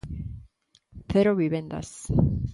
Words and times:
¡Cero 1.11 1.31
vivendas! 1.41 1.89